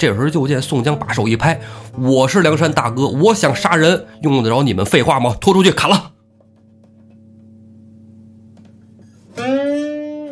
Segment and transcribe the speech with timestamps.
[0.00, 1.60] 这时候就见宋江把手一拍
[2.00, 5.36] ：“我是梁山大哥，我想杀人，用得着你们废话吗？
[5.38, 6.12] 拖出去砍了！”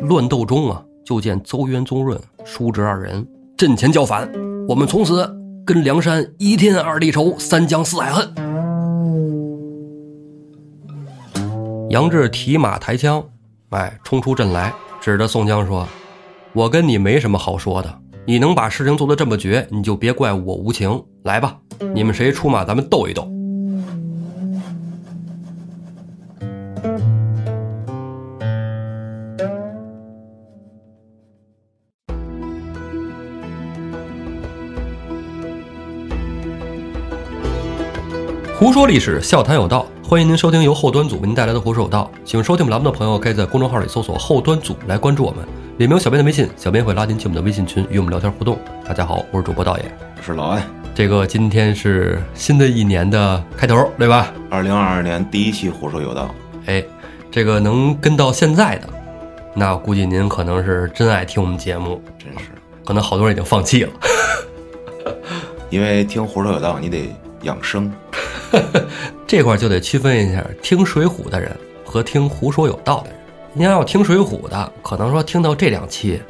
[0.01, 3.23] 乱斗中啊，就见邹渊、宗润、叔侄二人
[3.55, 4.27] 阵前叫反，
[4.67, 5.31] 我们从此
[5.63, 8.27] 跟梁山一天二地仇，三江四海恨。
[11.91, 13.23] 杨志提马抬枪，
[13.69, 15.87] 哎，冲出阵来，指着宋江说
[16.53, 17.95] ：“我跟你没什么好说的。”
[18.29, 21.03] 你能把事情做得这么绝，你就别怪我无情。
[21.23, 21.57] 来吧，
[21.95, 23.23] 你们谁出马，咱们斗一斗。
[38.55, 42.11] 胡说历史，笑谈有道，欢迎您收听由后端组为您带来的《胡说有道》。
[42.29, 45.43] 喜欢收听我们栏目的朋友，可以在公众号里搜索“后端组”来关注我们。
[45.79, 48.59] 里面有小编的微信，小编会拉您进我们的微信群，与我们聊天互动。
[48.85, 49.85] 大家好，我是主播道爷，
[50.17, 50.61] 我是老安。
[50.93, 54.33] 这个今天是新的一年的开头，对吧？
[54.49, 56.35] 二零二二年第一期《胡说有道》。
[56.69, 56.83] 哎，
[57.31, 58.89] 这个能跟到现在的，
[59.55, 62.49] 那估计您可能是真爱听我们节目，真是。
[62.83, 63.91] 可能好多人已经放弃了，
[65.71, 67.89] 因为听《胡说有道》你得养生。
[69.25, 71.49] 这块就得区分一下，听《水浒》的人
[71.85, 73.18] 和听《胡说有道》的人。
[73.59, 76.21] 您要听《水浒》的，可能说听到这两期，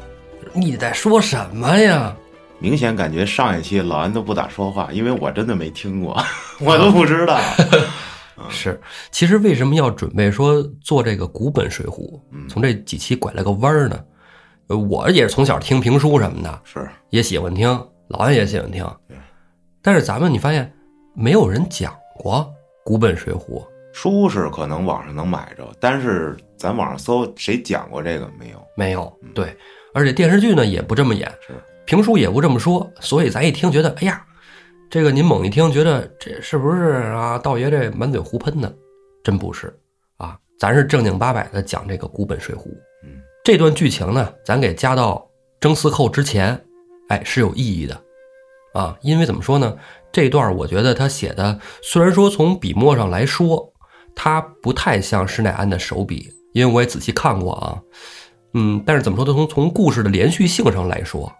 [0.51, 2.11] 你在说什么呀？
[2.57, 6.19] 明显感觉上一期老安都不咋说话，因为我真的没听过，
[6.59, 7.39] 我都不知道。
[8.49, 12.19] 是，其实为什么要准备说做这个古本《水浒》？
[12.49, 14.03] 从这几期拐了个弯儿呢？
[14.75, 17.69] 我也是从小听评书什么的，是也喜欢听，
[18.07, 18.83] 老安也喜欢听。
[19.83, 20.73] 但是咱们你发现
[21.13, 22.51] 没有人讲过
[22.83, 23.61] 古本《水浒》。
[23.93, 28.67] 书是可能网上能买着，但是咱网上搜谁讲过这个没有？
[28.75, 29.19] 没有。
[29.33, 29.55] 对，
[29.93, 31.53] 而且电视剧呢也不这么演，是
[31.85, 34.21] 评书也不这么说，所以咱一听觉得，哎呀，
[34.89, 37.39] 这个您猛一听觉得这是不是啊？
[37.39, 38.69] 道爷这满嘴胡喷呢？
[39.23, 39.73] 真不是
[40.17, 42.59] 啊，咱是正经八百的讲这个古本《水浒》。
[43.05, 45.25] 嗯，这段剧情呢，咱给加到
[45.61, 46.61] 征四寇之前，
[47.07, 48.01] 哎，是有意义的
[48.73, 49.77] 啊，因为怎么说呢？
[50.11, 53.71] 这段我觉得他写的虽然说从笔墨上来说。
[54.15, 57.81] 他不太像施耐庵的手笔，因为我也仔细看过啊，
[58.53, 61.31] 嗯，但是怎么说，从从故事的连续性上来说，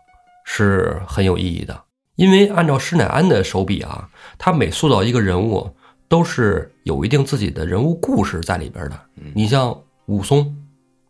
[0.45, 1.83] 是很有意义的。
[2.15, 5.69] 因为按照施耐庵的手笔啊，他每塑造一个人物，
[6.07, 8.99] 都是有一定自己的人物故事在里边的。
[9.33, 9.75] 你像
[10.05, 10.55] 武松，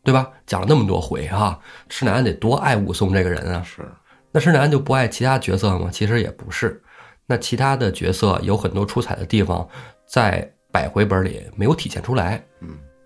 [0.04, 0.30] 对吧？
[0.46, 3.62] 讲了那么多回哈，施耐庵得多爱武松这个人啊。
[3.64, 3.82] 是，
[4.32, 5.90] 那施耐庵就不爱其他角色吗？
[5.92, 6.82] 其实也不是，
[7.26, 9.68] 那其他的角色有很多出彩的地方，
[10.08, 10.50] 在。
[10.72, 12.44] 百回本里没有体现出来，嗯，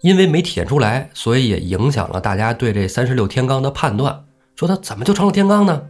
[0.03, 5.81] 因为没体现出来，所以也影响了大家对这三十六天罡的判断，说他怎么就成了天罡呢？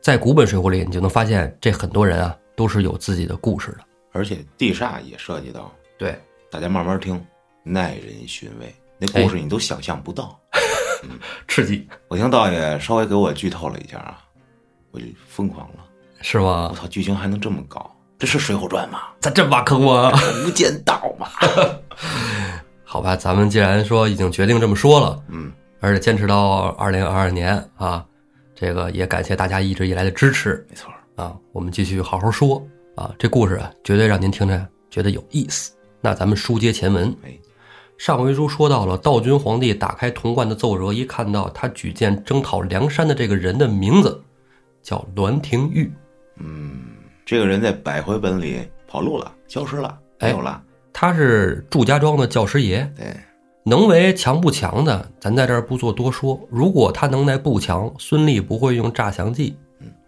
[0.00, 3.78] 在古本水浒里，你就能发现这很多人啊都是有自己的故事的，
[4.10, 7.24] 而且地煞也涉及到，对，大家慢慢听，
[7.62, 10.36] 耐人寻味，那故事你都想象不到，
[11.46, 11.86] 刺激。
[12.08, 14.18] 我听道爷稍微给我剧透了一下啊，
[14.90, 15.84] 我就疯狂了，
[16.20, 16.66] 是吗？
[16.72, 17.94] 我操，剧情还能这么搞？
[18.18, 19.02] 这是《水浒传》吗？
[19.20, 20.12] 咋这么挖坑啊？
[20.44, 21.28] 无间道嘛？
[22.92, 28.04] 好吧，咱们既然说已经决定这么说了，嗯，而且坚持到二零二二年啊，
[28.54, 30.62] 这个也感谢大家一直以来的支持。
[30.68, 32.62] 没错啊，我们继续好好说
[32.94, 35.72] 啊，这故事啊，绝对让您听着觉得有意思。
[36.02, 37.30] 那咱们书接前文，哎，
[37.96, 44.22] 上回书说到了道君皇帝打开潼关的奏折，一看到他举荐征讨梁山的这个人的名字
[44.82, 45.90] 叫栾廷玉，
[46.36, 46.82] 嗯。
[47.24, 50.62] 这个人在百回本里跑路了，消失了，没有了。
[50.92, 53.06] 他是祝家庄的教师爷，对，
[53.64, 56.38] 能为强不强的，咱在这儿不做多说。
[56.50, 59.56] 如果他能耐不强，孙立不会用诈降计，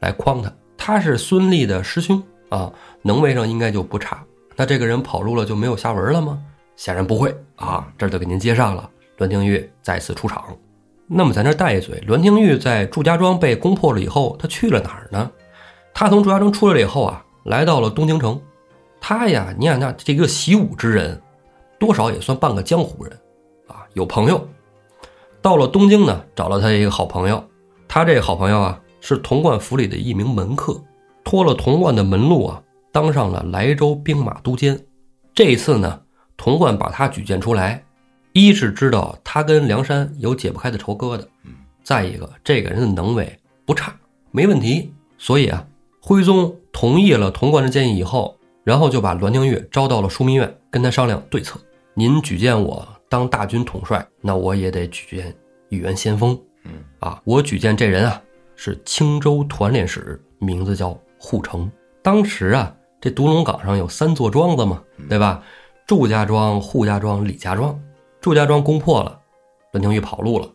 [0.01, 0.53] 来诓他。
[0.77, 2.71] 他是孙立的师兄啊，
[3.03, 4.23] 能为上应该就不差。
[4.57, 6.39] 那这个人跑路了就没有下文了吗？
[6.77, 7.89] 显然不会啊。
[7.97, 10.45] 这儿就给您接上了，栾廷玉再次出场。
[11.07, 15.31] 那么咱这带一嘴，栾廷玉在祝家庄被攻破了以后，他去了哪儿呢？
[15.95, 18.41] 他从祝家庄出来了以后啊，来到了东京城。
[19.07, 21.21] 他呀，你想那这个习武之人，
[21.79, 23.13] 多少也算半个江湖人，
[23.67, 24.49] 啊，有朋友。
[25.43, 27.45] 到了东京呢，找了他一个好朋友。
[27.87, 30.83] 他这个好朋友啊，是童贯府里的一名门客，
[31.23, 34.83] 托了童贯的门路啊，当上了莱州兵马都监。
[35.35, 36.01] 这一次呢，
[36.39, 37.85] 童贯把他举荐出来，
[38.33, 41.27] 一是知道他跟梁山有解不开的仇疙瘩，
[41.83, 43.95] 再一个这个人的能为不差，
[44.31, 45.67] 没问题，所以啊。
[46.01, 51.61] 徽宗同意了童贯的建议以后，然后就把栾廷玉招到了枢密院，跟他商量对策。
[51.95, 55.33] 您举荐我当大军统帅，那我也得举荐
[55.69, 56.37] 一员先锋。
[56.65, 58.21] 嗯，啊，我举荐这人啊，
[58.57, 61.71] 是青州团练使，名字叫护城。
[62.03, 65.43] 当时啊，这独龙岗上有三座庄子嘛，对吧？
[65.87, 67.79] 祝家庄、扈家庄、李家庄。
[68.21, 69.21] 祝家庄攻破了，
[69.73, 70.47] 栾廷玉跑路了；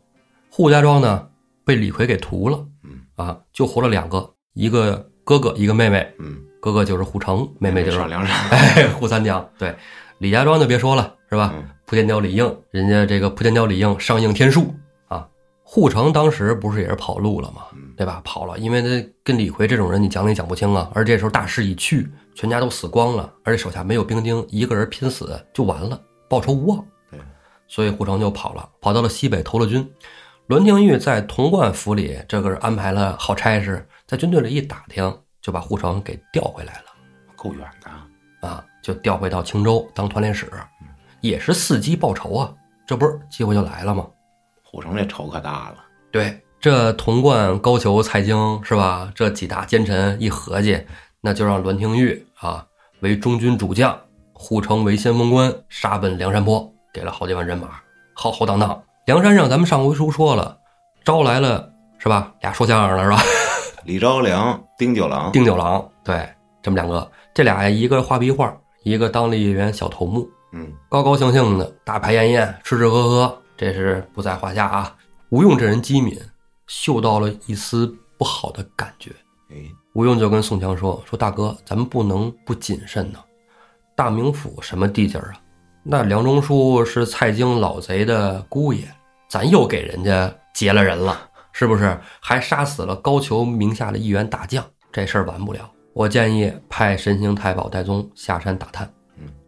[0.51, 1.29] 扈家庄呢，
[1.63, 2.65] 被李逵给屠了。
[2.83, 6.11] 嗯啊，就活了两个，一个哥哥，一个妹妹。
[6.17, 8.35] 嗯，哥哥就是护城，妹妹就是上梁山。
[8.51, 9.47] 哎扈三娘。
[9.57, 9.75] 对，
[10.17, 11.53] 李家庄就别说了，是吧？
[11.85, 14.73] 蒲天雕李应，人家这个蒲天雕李应上应天数
[15.07, 15.27] 啊。
[15.63, 17.63] 护城当时不是也是跑路了吗？
[17.73, 18.21] 嗯对吧？
[18.23, 20.89] 跑了，因为他跟李逵这种人，你讲理讲不清啊。
[20.93, 26.77] 而这时候大势已去，全家都死光了，而且手下没有兵丁，一个人拼死就完了，报仇无望。
[27.11, 27.19] 对，
[27.67, 29.85] 所以护城就跑了，跑到了西北投了军。
[30.47, 36.85] 栾廷玉在潼关府里，这个是安排了好差事，在军队里一打听，就把护城给调回来了。
[37.35, 38.47] 够远的。
[38.47, 40.49] 啊，就调回到青州当团练使，
[41.19, 42.53] 也是伺机报仇啊。
[42.87, 44.07] 这不是机会就来了吗？
[44.63, 45.75] 护城这仇可大了。
[46.09, 49.11] 对，这童贯、高俅、蔡京是吧？
[49.13, 50.81] 这几大奸臣一合计，
[51.19, 52.65] 那就让栾廷玉啊
[53.01, 53.99] 为中军主将，
[54.31, 57.81] 护城为先锋官，杀奔梁山泊，给了好几万人马，
[58.13, 58.81] 浩浩荡荡。
[59.05, 60.57] 梁山上咱们上回书说了，
[61.03, 62.33] 招来了是吧？
[62.41, 63.21] 俩说相声的是吧？
[63.89, 66.29] 李昭良、丁九郎，丁九郎，对，
[66.61, 70.29] 这么两个，这俩，一个画壁画，一个当了一员小头目。
[70.53, 74.95] 嗯，高高兴兴的大排宴宴，吃吃喝喝，这是不在话下啊。
[75.29, 76.15] 吴用这人机敏，
[76.67, 79.09] 嗅到了一丝不好的感觉。
[79.49, 79.55] 哎，
[79.93, 83.17] 吴用就跟宋江说：“说大哥，咱们不能不谨慎呢。
[83.95, 85.41] 大名府什么地界儿啊？
[85.81, 88.83] 那梁中书是蔡京老贼的姑爷，
[89.27, 91.97] 咱又给人家劫了人了，是不是？
[92.19, 95.69] 还杀死了高俅名下的一员大将，这事儿完不了。
[95.93, 98.89] 我建议派神行太保戴宗下山打探。”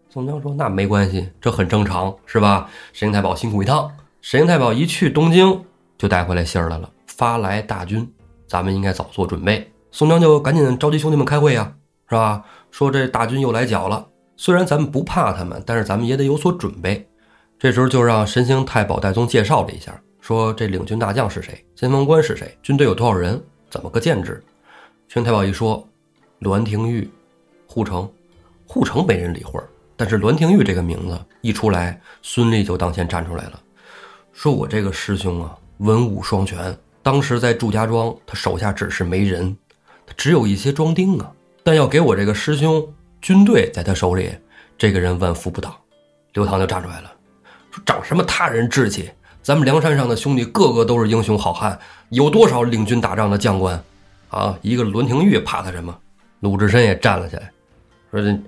[0.09, 2.69] 宋江说：“那没关系，这很正常，是吧？
[2.92, 3.89] 神行太保辛苦一趟。
[4.21, 5.63] 神行太保一去东京，
[5.98, 8.12] 就带回来信儿来了，发来大军，
[8.45, 11.74] 咱们应该早做准备。”宋江就赶紧召集兄弟们开会呀，
[12.09, 12.44] 是吧？
[12.71, 14.06] 说这大军又来剿了，
[14.36, 17.07] 虽然咱们不怕他们，但是咱们也得有所准备。
[17.57, 24.41] 这时候就让神行太保戴宗介绍了一下，说这领军大将是谁，先锋官是谁，军队有多少人，怎么个建制。
[25.07, 25.85] 宣太保一说，
[26.39, 27.09] 栾廷玉、
[27.65, 28.09] 护城，
[28.68, 29.68] 护城没人理会儿。
[29.97, 33.59] 但是栾廷玉这个名字一出来，孙立就当先站出来了，
[34.31, 36.77] 说我这个师兄啊，文武双全。
[37.03, 39.57] 当时在祝家庄，他手下只是没人，
[40.06, 41.31] 他只有一些庄丁啊。
[41.63, 42.88] 但要给我这个师兄
[43.21, 44.31] 军队在他手里，
[44.77, 45.75] 这个人万夫不挡。
[46.33, 47.12] 刘唐就站出来了，
[47.71, 49.09] 说长什么他人志气？
[49.43, 51.77] 咱们梁山上的兄弟个个都是英雄好汉，
[52.09, 53.83] 有多少领军打仗的将官
[54.29, 54.57] 啊？
[54.61, 55.97] 一个栾廷玉怕他什么？
[56.41, 57.51] 鲁智深也站了起来，
[58.11, 58.39] 说这。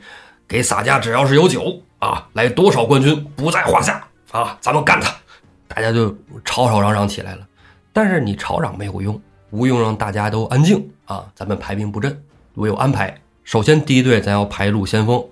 [0.45, 4.55] 给洒家只要是有酒啊，来多少官军不在话下啊！
[4.61, 5.11] 咱们干他！
[5.67, 7.47] 大家就吵吵嚷嚷起来了。
[7.91, 9.19] 但是你吵嚷没有用，
[9.49, 11.25] 吴用让大家都安静啊！
[11.33, 12.21] 咱们排兵布阵，
[12.53, 13.19] 我有安排。
[13.43, 15.25] 首先第一队咱要排路先锋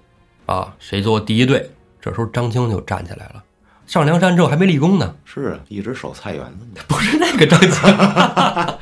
[0.47, 1.69] 啊，谁做第一队？
[1.99, 3.43] 这时候张青就站起来了。
[3.91, 8.77] 上梁山之后还没立功呢，是啊，一直守菜园子呢，不是那个张青，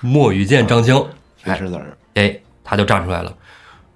[0.00, 0.94] 莫羽见张青，
[1.42, 1.98] 没识字儿。
[2.14, 3.34] 哎，他就站出来了。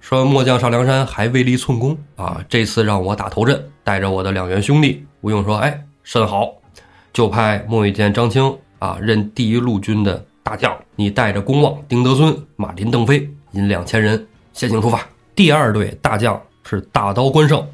[0.01, 2.43] 说末将上梁山还未立寸功啊！
[2.49, 5.05] 这次让我打头阵，带着我的两员兄弟。
[5.21, 6.51] 吴用说：“哎，甚好，
[7.13, 10.77] 就派莫羽见张青啊，任第一路军的大将。
[10.97, 15.07] 你带着公望、丁德孙、马林、邓飞，引两千人先行出发。
[15.33, 17.65] 第二队大将是大刀关胜啊，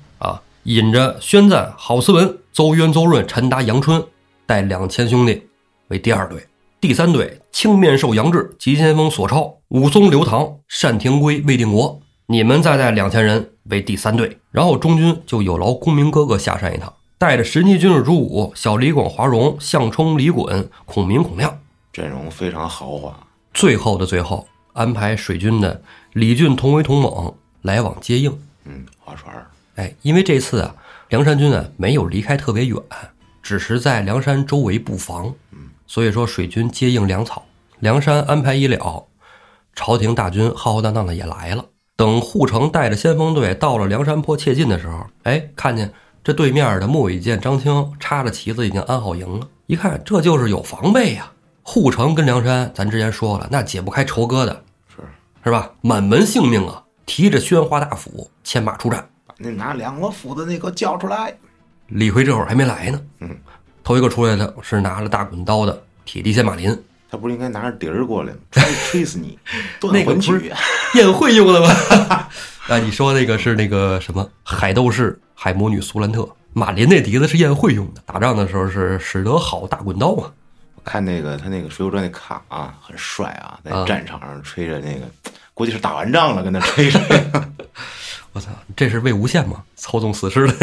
[0.63, 4.03] 引着宣赞、郝思文、邹渊、邹润、陈达、杨春，
[4.45, 5.47] 带两千兄弟
[5.87, 6.45] 为第二队。
[6.81, 12.01] 第三队青面兽杨志、急先锋索超、武松、刘唐、单廷圭、魏定国。
[12.27, 21.59] 你们再带两千人为第三队，然后中军就有劳公明哥哥下山一趟，带着神机军士朱武、小李广、华容、项冲、李衮、孔明、孔亮，
[21.91, 23.27] 阵容非常豪华。
[23.53, 25.81] 最后的最后，安排水军的
[26.13, 28.31] 李俊、同为同猛来往接应。
[28.65, 29.47] 嗯，划船儿。
[29.79, 30.75] 哎，因为这次啊，
[31.07, 32.77] 梁山军啊没有离开特别远，
[33.41, 35.33] 只是在梁山周围布防，
[35.87, 37.45] 所以说水军接应粮草。
[37.79, 39.05] 梁山安排已了，
[39.73, 41.63] 朝廷大军浩浩荡荡的也来了。
[41.95, 45.93] 等护城带着先锋队到了梁山坡切近的时候，哎，看见
[46.25, 49.47] 这对面的莫羽见张青插着旗子已经安好营了。
[49.67, 51.31] 一看，这就是有防备呀。
[51.63, 54.57] 护城跟梁山，咱之前说了，那解不开仇疙瘩，
[54.89, 54.97] 是
[55.45, 55.71] 是吧？
[55.79, 59.07] 满门性命啊，提着宣花大斧，牵马出战。
[59.39, 61.33] 把那拿两个斧子那个叫出来。
[61.87, 63.35] 李逵这会儿还没来呢，嗯，
[63.83, 66.77] 头一个出来的是拿着大滚刀的铁地仙马林，
[67.09, 68.39] 他不是应该拿着笛儿过来吗？
[68.51, 69.39] 吹吹死你！
[69.79, 70.53] 断那个不魂曲是。
[70.99, 71.69] 宴会用的吗？
[72.67, 80.31] 啊，你说那个是那个什么海斗士海魔女苏兰特，马林那笛子是宴会用的，打仗的时候是使得好大滚刀嘛。
[80.83, 85.07] 看那个他那个《水浒传》那卡啊，很帅啊，在啊战场上吹着那个
[85.53, 87.01] 估计是打完仗了，跟他吹吹。
[88.33, 89.63] 我操，这是魏无羡吗？
[89.75, 90.53] 操纵死尸的。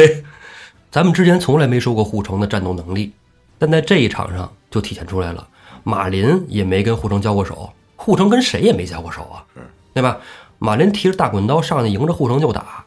[0.91, 3.13] 咱们之前从来没说过护城的战斗能力，
[3.59, 5.47] 但在这一场上就体现出来了。
[5.83, 9.61] 马林也没跟护城交过手，护城跟谁也没交过手啊，是
[9.95, 10.19] 对吧？
[10.59, 12.85] 马林提着大滚刀上去迎着护城就打，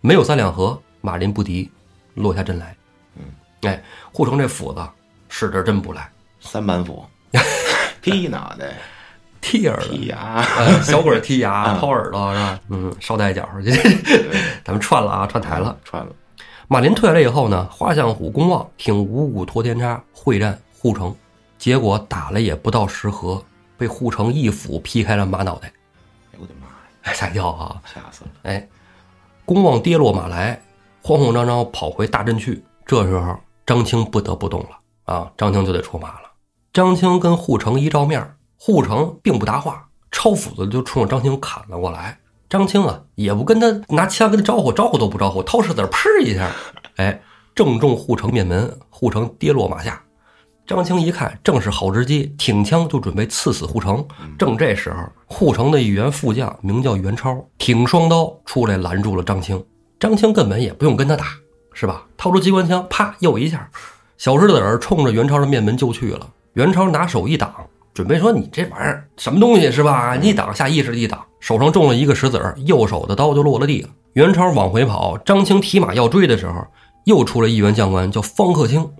[0.00, 1.70] 没有三两合，马林不敌，
[2.14, 2.76] 落下阵来。
[3.16, 3.22] 嗯，
[3.62, 4.86] 哎，护城这斧子
[5.28, 7.04] 使着真不赖，三板斧，
[8.02, 8.74] 劈脑袋，
[9.40, 12.60] 踢耳朵劈，牙，呃小鬼剔牙， 啊掏耳朵是吧？
[12.68, 13.70] 嗯，捎带脚，这
[14.64, 15.76] 咱们串了啊，串台了。
[15.84, 16.12] 串了。
[16.68, 21.14] 马林退下来以后呢，花象虎公望挺五股托天叉会战护城，
[21.58, 23.42] 结果打了也不到十合，
[23.76, 27.82] 被护城一斧劈开了马脑袋，哎呦我的妈呀，哎，吓一跳啊！
[27.84, 28.30] 吓死了！
[28.44, 28.68] 哎，
[29.44, 30.60] 公望跌落马来，
[31.02, 32.62] 慌慌张张跑回大阵去。
[32.86, 34.68] 这时候张青不得不动了
[35.12, 36.30] 啊，张青就得出马了。
[36.72, 42.18] 张青跟护城一照面，护城并不答话，抄斧子就冲着张青砍了过来。
[42.46, 46.50] 张青啊，也不跟他拿枪跟他招呼，招呼都不招呼，掏石子儿噗一下，
[46.96, 47.22] 哎，
[47.54, 49.98] 正中护城面门，护城跌落马下。
[50.66, 54.06] 张青一看，正是好时机，挺枪就准备刺死护城。
[54.38, 59.64] 正这时候，护城的一员副将名叫袁超，挺双刀出来拦住了张青。
[59.98, 61.28] 张青根本也不用跟他打，
[61.72, 62.04] 是吧？
[62.18, 63.70] 掏出机关枪，啪又一下，
[64.18, 66.28] 小石子儿冲着袁超的面门就去了。
[66.52, 67.54] 袁超拿手一挡，
[67.92, 70.16] 准备说：“你这玩意儿什么东西是吧？
[70.16, 76.66] 你一挡，下意识一挡，手上中了一个石子儿，右手的刀就落了地了。”袁超往回跑，张青提马要追的时候，
[77.04, 78.90] 又出了一员将官叫方克清，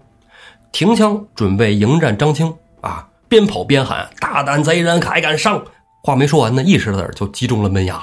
[0.72, 5.64] 停枪准备迎战张青啊，边跑边喊：“大胆贼人，还敢上！”
[6.02, 8.00] 话没说完呢，一石子儿就击中了门牙，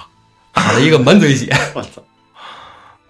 [0.54, 1.52] 打了一个满嘴血。
[1.74, 2.02] 我操！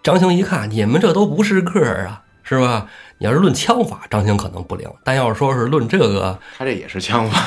[0.02, 2.88] 张青一看，你们这都不是个儿啊，是吧？
[3.18, 7.42] 你要是论枪法，张青可能不灵，但要是说是论这个他这也是枪法。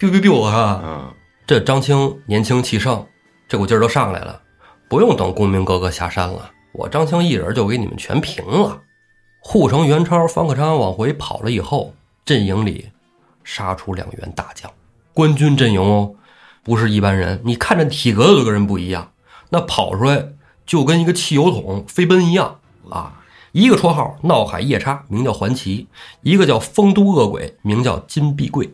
[0.00, 1.14] biu biu biu 啊，嗯，
[1.46, 3.06] 这张青年轻气盛，
[3.46, 4.40] 这股劲儿都上来了，
[4.88, 8.80] 不用等公明哥哥下山了，我张青一人就给你们全平了。
[9.38, 11.94] 护城元超、方克昌往回跑了以后，
[12.24, 12.88] 阵营里
[13.44, 14.68] 杀出两员大将，
[15.14, 16.14] 官军阵营哦，
[16.64, 17.40] 不是一般人。
[17.44, 19.12] 你看着体格都跟人不一样，
[19.50, 20.30] 那跑出来
[20.66, 22.59] 就跟一个汽油桶飞奔一样啊！
[23.52, 25.86] 一个绰号闹海夜叉，名叫环奇；
[26.22, 28.72] 一个叫丰都恶鬼，名叫金碧贵。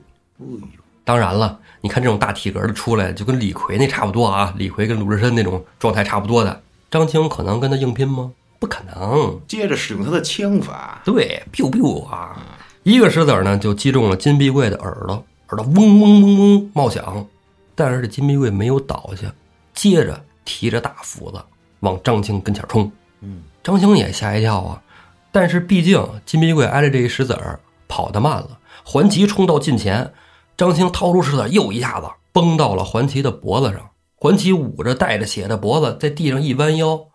[1.05, 4.53] 当然了，你看这种大体格的出来，就跟李逵那差不多啊。
[4.57, 8.33] 李逵跟鲁智深那种状态差不多的，张青可能跟他硬拼吗？
[8.59, 9.41] 不可能。
[9.47, 17.27] 接着使用他的枪法，对，biu biu 啊，一个石子儿呢就击中了金碧贵的耳朵，耳朵嗡嗡嗡嗡冒响，
[17.75, 19.33] 但是这金碧贵没有倒下，
[19.75, 21.39] 接着提着大斧子
[21.81, 22.91] 往张青跟前冲。
[23.21, 24.81] 嗯，张青也吓一跳啊，
[25.33, 27.59] 但是毕竟金碧贵挨着这一石子儿
[27.89, 30.13] 跑得慢了，环奇冲到近前，
[30.57, 37.07] 张青掏出石子儿又一下子崩到了环奇的脖子上，环奇捂着带着血的脖子在地上一弯腰，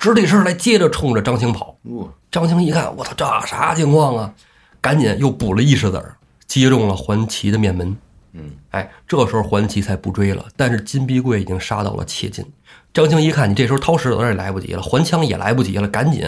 [0.00, 1.76] 直起身来，接着冲着张青跑。
[1.84, 4.34] 哇，张青一看，我操，这啥情况啊？
[4.80, 6.16] 赶紧又补了一石子儿，
[6.48, 7.96] 击中了环奇的面门。
[8.32, 12.44] 嗯，哎，这时候环奇才不追了，但是金碧贵已经杀到了切近。
[12.92, 16.24] 张青一看，你这时候掏石子儿也来不及了，还枪也来不及了，赶紧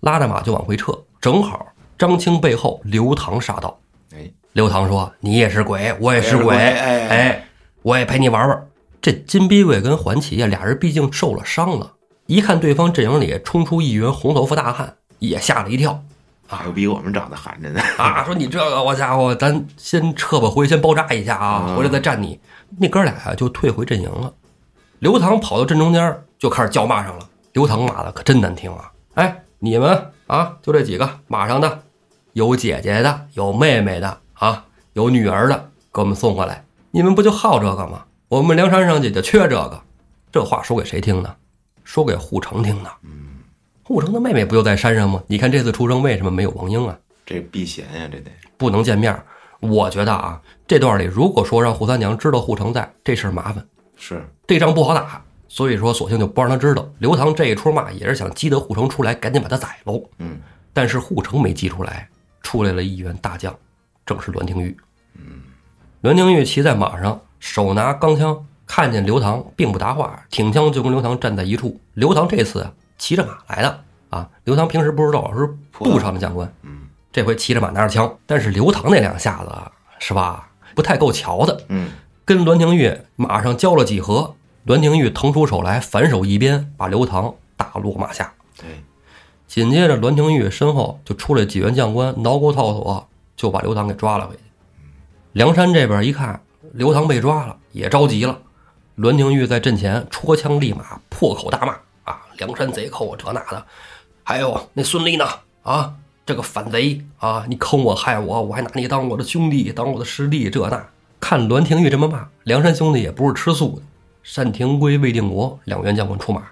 [0.00, 0.92] 拉着马就往回撤。
[1.20, 1.66] 正好
[1.96, 3.78] 张青背后刘唐杀到，
[4.14, 7.44] 哎，刘唐说：“你也是鬼，我也是鬼，哎哎，
[7.82, 8.66] 我也陪你玩玩。”
[9.00, 11.92] 这金碧贵跟环旗呀，俩人毕竟受了伤了，
[12.26, 16.02] 一看对方阵营里冲出一员红头发大汉，也吓了一跳。
[16.46, 22.38] 还有比我们长得寒碜呢，啊， 说你这个，我家伙，咱先撤吧，回去先包扎一下啊，嗯回来再战你。
[22.78, 24.32] 那哥俩呀就退回阵营了。
[25.02, 27.28] 刘唐跑到阵中间就开始叫骂上了。
[27.54, 28.92] 刘唐骂的可真难听啊！
[29.14, 31.82] 哎，你们啊，就这几个马上的，
[32.34, 36.64] 有姐姐的，有妹妹的啊，有女儿的，给我们送过来。
[36.92, 38.04] 你们不就好这个吗？
[38.28, 39.82] 我们梁山上去就缺这个。
[40.30, 41.34] 这话说给谁听呢？
[41.82, 42.90] 说给护城听的。
[43.02, 43.40] 嗯
[43.82, 45.20] 护城的妹妹不就在山上吗？
[45.26, 46.96] 你看这次出征为什么没有王英啊？
[47.26, 49.26] 这避嫌呀，这得不能见面儿。
[49.58, 53.66] 我觉得啊，这段里如果说让扈三娘知道护城在，这事儿麻烦，
[54.04, 55.22] 是这仗不好打。
[55.46, 56.88] 所以说，索性就不让他知道。
[56.98, 60.02] 刘唐这一出骂也是想激得护城出来，赶紧把他宰喽。
[60.18, 60.40] 嗯，
[60.72, 62.08] 但是护城没激出来，
[62.42, 63.54] 出来了一员大将，
[64.06, 64.76] 正是栾廷玉。
[65.14, 65.42] 嗯，
[66.00, 71.78] 栾廷玉骑在马上，手拿钢枪，看见刘唐并不答话，挺枪就跟刘唐站在一处。
[71.92, 81.90] 刘唐这次啊骑着马来的啊，刘唐平时不知道是步上的将官，嗯，这回骑着马拿着枪，但是刘唐那两下子啊是吧，不太够瞧的，嗯，
[82.24, 88.32] 跟栾廷玉马上交了几合，栾廷玉腾出手来，反手一鞭把刘唐打落马下。
[88.56, 88.84] 对，
[89.48, 94.42] 紧接着，栾廷玉身后就出来几员将官，挠钩套索，就把刘唐给抓了回去。
[95.32, 96.40] 梁山这边一看
[96.72, 98.38] 刘唐被抓了，也着急了，
[98.96, 101.72] 栾廷玉在阵前戳枪立马，破口大骂
[102.04, 102.22] 啊！
[102.38, 103.66] 梁山贼寇这那的，
[104.22, 105.26] 还有那孙立呢
[105.62, 105.94] 啊！
[106.24, 107.44] 这个反贼啊！
[107.48, 110.86] 你坑我害我，我还拿你当我的兄弟，当我的师弟，这那。
[111.22, 113.82] 看栾廷玉这么骂，梁山兄弟也不是吃素的。
[114.34, 116.42] 单廷圭、魏定国两员将官出马，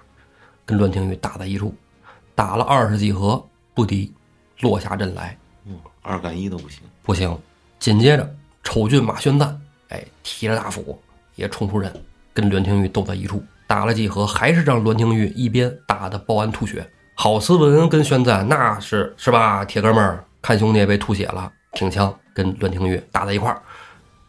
[0.65, 1.75] 跟栾廷玉打在一处，
[2.33, 4.13] 打了二十几合不敌，
[4.61, 5.37] 落下阵来。
[5.65, 7.37] 嗯，二干一都不行，不行。
[7.79, 9.59] 紧接着，丑俊马宣赞，
[9.89, 10.97] 哎，提着大斧
[11.35, 11.93] 也冲出阵，
[12.33, 16.89] 跟栾廷玉斗在一处，打了几合，还是让栾廷玉一边打的报安吐血。
[17.15, 23.61] 郝思文跟宣赞那是是吧，铁哥们儿，看兄弟被吐血了，挺枪跟栾廷玉打在一块儿，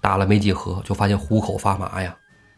[0.03, 2.15] 打了没几合，就发现虎口发麻呀。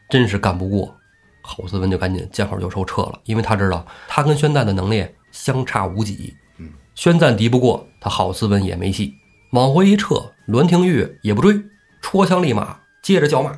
[0.08, 0.96] 真是干不过，
[1.42, 6.34] 郝思文就赶紧见好就收撤了，因为他知道他跟宣赞的能力相差无几。
[6.58, 9.14] 嗯，宣赞敌不过他，郝思文也没戏。
[9.52, 11.60] 往回一撤，栾廷玉也不追，
[12.02, 13.56] 戳枪立马，接着叫骂。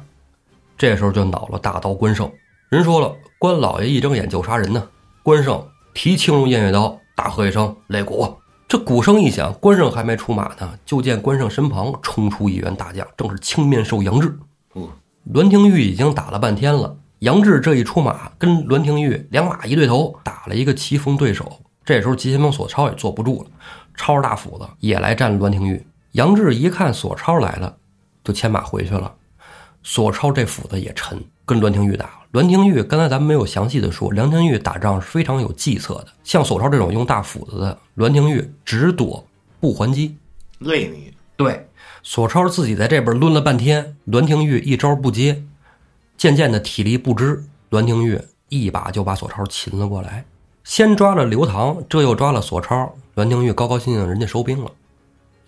[0.76, 2.30] 这时候就恼了大刀关胜，
[2.68, 4.88] 人说了，关老爷一睁眼就杀人呢。
[5.22, 8.36] 关胜提青龙偃月刀，大喝一声：“擂鼓！”
[8.68, 14.36] 这鼓声一响，关胜还没出马呢，就见关胜身旁冲出一员大将，正是青面兽杨志。
[14.74, 14.88] 嗯。
[15.32, 21.60] 栾廷玉已经打了半天了，杨志这一出马，跟栾廷玉两马一对头，打了一个棋逢对手。
[21.84, 23.50] 这时候，急先锋索超也坐不住了，
[23.94, 25.84] 抄着大斧子也来战栾廷玉。
[26.12, 27.76] 杨志一看索超来了，
[28.24, 29.12] 就牵马回去了。
[29.84, 32.10] 索超这斧子也沉，跟栾廷玉打。
[32.32, 36.08] 栾廷玉刚才咱们没有详细的说，梁廷玉打仗是非常有计策的。
[36.22, 39.26] 像索超这种用大斧子的，栾廷玉只躲
[39.58, 40.16] 不还击，
[40.58, 41.14] 累你。
[41.36, 41.66] 对。
[42.02, 45.42] 索超自己在这边抡了半天，栾廷玉一招不接，
[46.16, 50.24] 渐渐的体力不支，栾廷玉一把就把索超擒了过来，
[50.62, 54.70] 先抓了刘唐，这又抓了索超，栾廷玉高高兴兴，人家收兵了，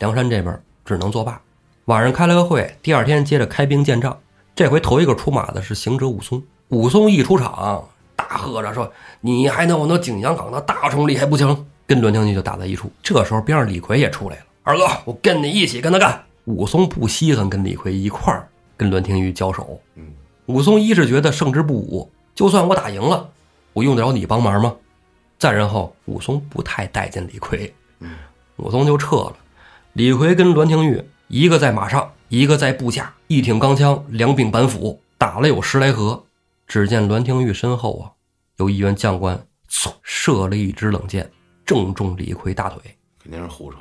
[0.00, 1.40] 梁山这边只能作罢。
[1.84, 4.18] 晚上开了个会，第二天接着开兵建仗，
[4.58, 12.90] 这回头一个出马的是行者武松，武松一出场，大喝着说：“你还能我那景阳冈的大虫厉害不行？”跟栾廷玉就打在一处。
[13.00, 16.24] 这时候边上李逵也出来了，二哥，我跟你一起跟他干。
[16.46, 19.80] 武松不稀罕跟李逵一块儿跟栾廷玉交手。
[19.94, 20.08] 嗯，
[20.46, 23.30] 武松一是觉得胜之不武，就算我打赢了，
[23.74, 24.74] 我用得着你帮忙吗？
[25.38, 28.16] 再然后，武松不太待见李逵，嗯，
[28.56, 29.36] 武松就撤了。
[29.92, 36.22] 李逵跟栾廷玉一个在马上，一个在部下，一挺钢枪，两柄板斧，打了有十来合。
[36.66, 38.12] 只见栾廷玉身后啊，
[38.58, 39.34] 有一员将官
[39.70, 41.30] 嗖射了一支冷箭，
[41.64, 42.82] 正中李逵大腿。
[43.22, 43.80] 肯定是虎城。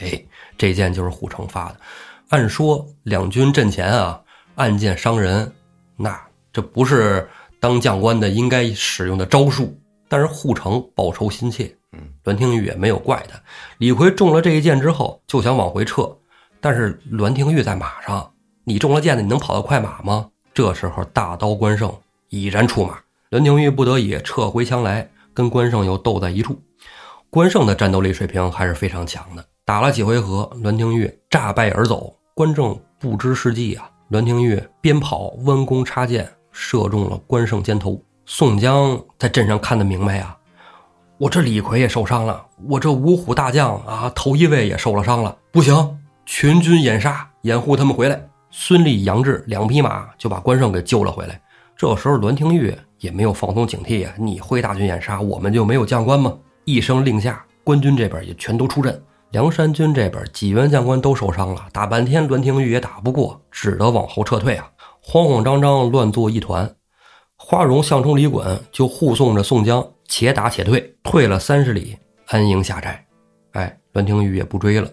[0.00, 0.22] 哎，
[0.58, 1.80] 这箭就是虎城发的。
[2.28, 4.20] 按说两军阵前啊，
[4.56, 5.50] 暗箭伤人，
[5.96, 6.20] 那
[6.52, 7.26] 这不是
[7.58, 9.74] 当将官的应该使用的招数。
[10.08, 13.40] 但是护城报仇心切，嗯，栾廷玉也没有怪他。
[13.78, 16.16] 李逵中了这一箭之后，就想往回撤，
[16.60, 18.30] 但是栾廷玉在马上，
[18.64, 20.28] 你中了箭的，你能跑得快马吗？
[20.54, 21.92] 这时候大刀关胜
[22.28, 22.98] 已然出马，
[23.30, 26.60] 栾廷玉不得已撤回枪来，跟关胜又斗在一处。
[27.28, 29.44] 关胜的战斗力水平还是非常强的。
[29.64, 32.16] 打了几回合，栾廷玉诈败而走。
[32.34, 33.90] 关胜不知是计啊！
[34.08, 38.00] 栾廷玉边跑弯弓插箭，射中了关胜肩头。
[38.24, 40.36] 宋江在阵上看得明白啊，
[41.18, 45.74] 我这李逵也受伤了，我这五虎大将啊，头一位也受了伤了，不行，
[46.26, 48.28] 全军掩杀，掩护他们回来。
[48.50, 51.40] 孙立、杨志两匹马就把关胜给救了回来。
[51.76, 56.36] 这时候栾廷玉也没有放松警惕啊，你挥大军掩杀，我们就没有将官吗？
[56.64, 57.44] 一声令下。
[57.62, 64.70] 官军这边也全都出阵，梁山军这边几员将官都受伤了，打半天栾廷玉也打不过，只得往后撤退啊！
[65.02, 66.74] 慌慌张张，乱作一团。
[67.36, 71.96] 花荣、项冲、李衮就护送着宋江，且打且退，退了三十里，
[72.28, 73.04] 安营下寨。
[73.52, 74.88] 哎，栾廷玉也不追了。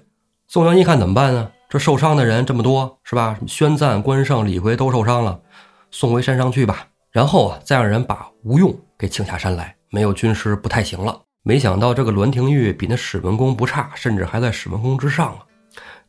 [0.53, 1.51] 宋江一看怎么办呢？
[1.67, 3.39] 这受伤的人这么多，是吧？
[3.47, 5.41] 宣赞、关胜、李逵都受伤了，
[5.89, 6.89] 送回山上去吧。
[7.09, 11.19] 然后啊，再让人把吴用给请下山来，没有军师不太行了。
[11.41, 15.39] 没想到这个栾廷玉比那史文恭不差，甚至还在史文恭之上啊！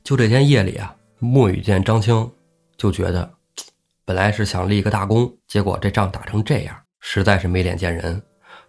[0.05, 2.31] 就这天夜里啊，莫雨见张青
[2.77, 3.31] 就觉得，
[4.05, 8.21] 本来是想立个大功，结果这仗打成这样，实在是没脸见人，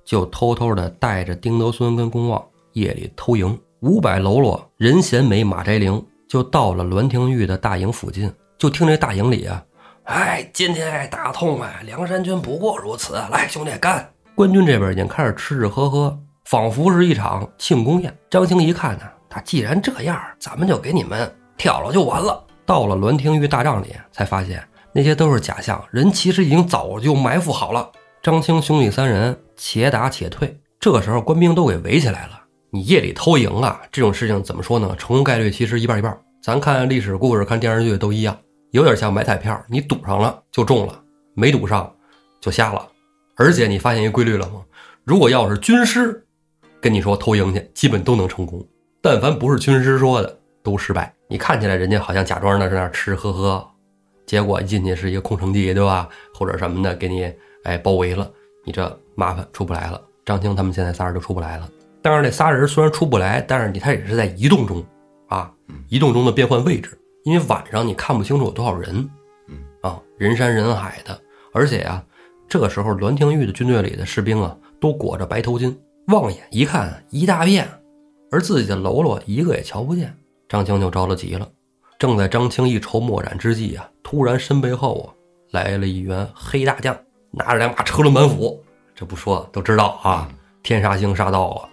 [0.05, 8.34] 就偷偷的带着丁德孙跟公望夜里偷营五百喽啰，人贤美马摘翎，就到了栾廷玉的大营附近。
[8.58, 9.63] 就听这大营里啊，
[10.06, 14.10] 哎，今天大痛快，梁山军不过如此，来兄弟干！
[14.34, 16.17] 官军这边已经开始吃吃喝喝。
[16.45, 18.12] 仿佛是一场庆功宴。
[18.28, 22.43] 张青一看呢，他既然这样，咱们就给你们挑了就完了。
[22.65, 27.88] 到了栾廷玉大帐里，才发现那些都是假象，人其实已经早就埋伏好了。
[28.24, 32.41] 张青兄弟三人且打且退，这时候官兵都给围起来了。
[32.71, 34.95] 你夜里偷营啊，这种事情怎么说呢？
[34.97, 36.17] 成功概率其实一半一半。
[36.41, 38.38] 咱看历史故事、看电视剧都一样，
[38.71, 41.01] 有点像买彩票，你赌上了就中了，
[41.34, 41.91] 没赌上
[42.41, 42.88] 就瞎了。
[43.36, 44.63] 而且你发现一个规律了吗？
[45.04, 46.25] 如果要是军师
[46.80, 48.60] 跟你说偷营去，基本都能成功；
[49.01, 51.13] 但凡不是军师说的，都失败。
[51.28, 53.67] 你看起来人家好像假装的在那吃吃喝喝，
[54.25, 56.08] 结果一进去是一个空城计，对吧？
[56.34, 58.32] 或者什么的给你哎包围了，
[58.63, 59.99] 你这麻烦出不来了。
[60.23, 61.69] 张青他们现在仨人就出不来了。
[62.06, 64.86] 但是那仨人虽然出不来，但是你他也是在移动中
[65.28, 65.52] 啊，
[65.89, 69.10] 移动中的变换位置，因为晚上你看不清楚有多少人，
[69.82, 71.20] 啊，人山人海的，
[71.52, 72.04] 而且啊，
[72.48, 75.76] 这个时候栾廷玉的军队里的士兵啊，都裹着白头巾，
[76.10, 77.68] 望眼一看一大片，
[78.30, 80.15] 而自己的喽啰一个也瞧不见，
[80.48, 81.50] 张青就着了急了。
[81.98, 85.10] 正在张青一筹莫展之际啊，突然身背后啊
[85.50, 86.96] 来了一员黑大将，
[87.32, 88.63] 拿着两把车轮板斧，
[88.94, 90.30] 这不说都知道啊，
[90.62, 91.70] 天杀星杀到啊。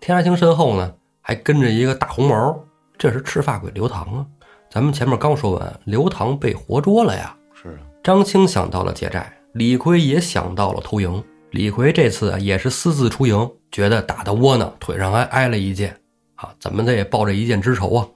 [0.00, 2.58] 天杀星身后呢，还跟着一个大红毛，
[2.96, 4.26] 这是赤发鬼刘唐啊。
[4.70, 7.34] 咱们前面刚说完，刘唐被活捉了呀。
[7.54, 11.22] 是啊，张青想到了借债，李逵也想到了偷营。
[11.50, 15.96] 李逵这次啊，也是私自出营，觉得打得窝囊，腿上还挨了一箭，
[16.36, 18.06] 啊，怎么的也报这一箭之仇啊。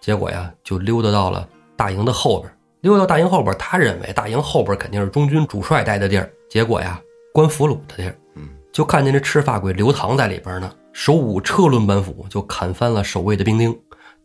[0.00, 7.00] 结果呀，就溜达到了大营的后边，溜到大营后边，他认为大营后边肯定是中军主帅待的地儿，结果呀，
[7.34, 8.16] 关俘虏的地儿。
[8.36, 10.72] 嗯，就看见这赤发鬼刘唐在里边呢。
[10.98, 13.72] 手舞车轮板斧，就砍翻了守卫的兵丁，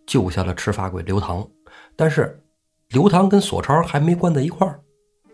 [0.07, 1.47] 救下了赤发鬼刘唐。
[1.95, 2.41] 但是
[2.89, 4.79] 刘唐跟索超还没关在一块儿，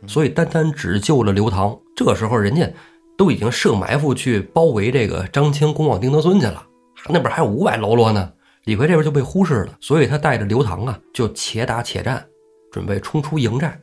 [0.06, 1.80] 所以单单只救了刘唐。
[1.95, 2.69] 这时候人家
[3.17, 6.62] 都已经设埋伏去包围这个张青、公望丁德孙去了，
[7.08, 8.34] 那边还有五百喽啰呢。
[8.65, 12.21] 李逵这边就被忽视了，所以他带着刘唐啊，就且打且战，
[12.69, 13.80] 准备冲出营寨。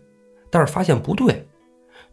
[0.51, 1.49] 但是发现不对，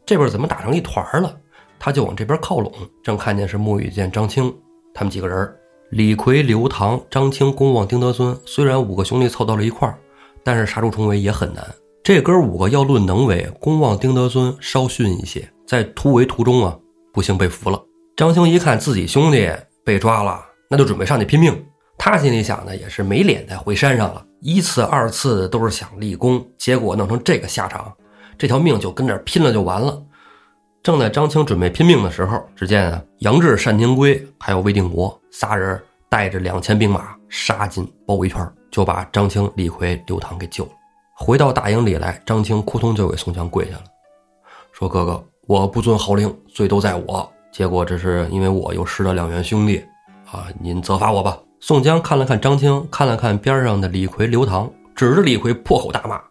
[0.05, 1.37] 这边怎么打成一团了？
[1.77, 2.71] 他就往这边靠拢，
[3.03, 4.57] 正看见是沐雨见张青。
[4.93, 5.55] 他们几个人，
[5.89, 9.97] 李逵、刘唐、张青、公望、丁德孙，虽然五个兄弟凑到了一块儿，
[10.43, 11.65] 但是杀出重围也很难。
[12.03, 15.49] 这哥五个要论能为，公望、丁德孙稍逊一些。
[15.65, 16.77] 在突围途中啊，
[17.13, 17.81] 不幸被俘了。
[18.15, 19.49] 张青一看自己兄弟
[19.83, 21.65] 被抓了，那就准备上去拼命。
[21.97, 27.91] 他心里想的也是没脸再回山上了，一次二次都是想立功，结果弄成这个下场，
[28.37, 30.03] 这条命就跟这拼了就完了。
[30.83, 40.71] 正在张青准备拼命的时候，只见啊，杨志、单廷圭还有魏定国仨人带着两千兵马杀进包围圈，就把张青、李逵、刘唐给救了。
[41.15, 43.83] 回到大营里来，张青扑通就给宋江跪下了，
[44.73, 47.31] 说：“哥哥，我不遵号令，罪都在我。
[47.49, 49.81] 结果这是因为我又失了两员兄弟，
[50.29, 56.21] 啊，您责罚我吧。”宋江看了看张青，看了看边上的李逵、刘唐，指着李逵破口大骂：“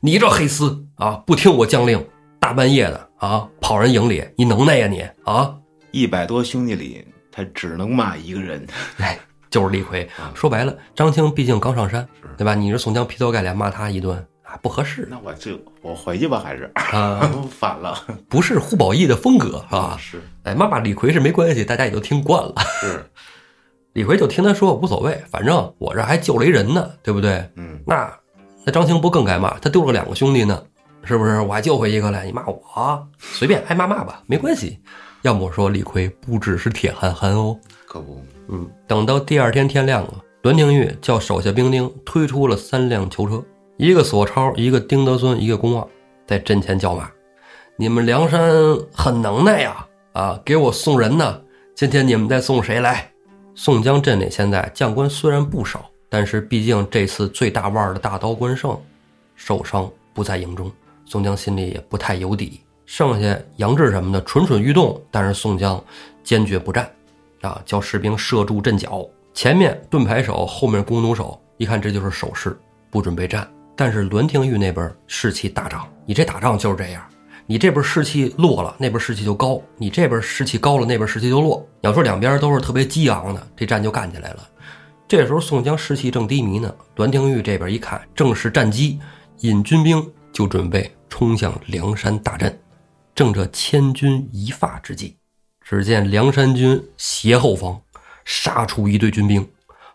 [0.00, 2.06] 你这黑厮啊，不听我将令！”
[2.38, 5.54] 大半夜的啊，跑人营里，你能耐呀你啊！
[5.92, 8.66] 一百多兄弟里，他只能骂一个人，
[8.98, 9.16] 哎，
[9.48, 10.08] 就是李逵。
[10.34, 12.04] 说白了，张青毕竟刚上山，
[12.36, 12.52] 对吧？
[12.56, 15.06] 你是宋江劈头盖脸骂他一顿啊，不合适。
[15.08, 17.96] 那我就我回去吧，还是啊， 反了，
[18.28, 19.96] 不是胡宝义的风格 啊。
[20.00, 22.54] 是，哎，骂骂李逵是没关系，大家也都听惯了。
[22.80, 23.08] 是，
[23.92, 27.48] 李逵就听他说无所谓，反正我这还救了一人呢，对不对？
[27.54, 28.12] 嗯，那
[28.64, 29.56] 那张青不更该骂？
[29.60, 30.60] 他丢了两个兄弟呢。
[31.04, 32.24] 是不是我还救回一个来？
[32.26, 34.78] 你骂我随便爱骂骂吧，没关系。
[35.22, 38.20] 要么说李逵不只是铁憨憨哦，可不。
[38.48, 43.42] 嗯，等到第二天天亮了，栾廷玉叫手下兵丁推出了三辆囚车，
[43.76, 45.86] 一个索超，一个丁德孙，一个公望，
[46.26, 47.08] 在阵前叫骂
[47.76, 48.52] ：“你们梁山
[48.92, 49.86] 很能耐呀！
[50.12, 51.40] 啊，给我送人呢！
[51.74, 53.08] 今天你们再送谁来？”
[53.54, 58.76] 宋江镇里现在将官虽然不少，但是毕竟这次最大腕的大刀关胜
[59.36, 60.70] 受伤不在营中。
[61.12, 65.78] 宋江心里也不太有底，剩下杨志什么的蠢蠢欲动，但是宋江
[66.24, 66.90] 坚决不战，
[67.42, 72.58] 啊，叫士兵设住阵脚，前面盾牌手，后面弓弩手，一看这就是守势，
[72.90, 73.46] 不准备战。
[73.76, 77.04] 但是栾廷玉那边士气大涨，你这打仗就是这样，
[77.44, 81.62] 你这边士气落了，那边士气就高；你这边士气高了，那边士气就落。
[81.82, 84.48] 你要说两边都是特别激昂的，这战就干起来了。
[85.06, 88.98] 这时候宋江士气正低迷呢，栾廷玉这边一看正是战机，
[89.40, 90.90] 引军兵就准备。
[91.14, 92.58] 冲向梁山大阵，
[93.14, 95.14] 正这千钧一发之际，
[95.60, 97.78] 只见梁山军斜后方
[98.24, 99.46] 杀出一队军兵，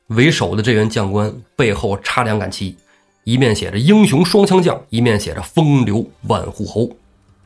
[0.10, 2.78] 为首的这员将官背后插两杆旗，
[3.24, 6.88] 一面写着“英雄双枪将”，一面写着“风流万户侯”。